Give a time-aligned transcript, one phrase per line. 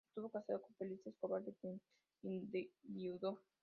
[0.09, 1.79] Estuvo casado con Felisa Escobar de quien
[2.23, 3.39] enviudó.